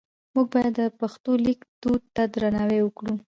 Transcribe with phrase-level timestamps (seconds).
[0.33, 3.13] موږ باید د پښتو لیک دود ته درناوی وکړو.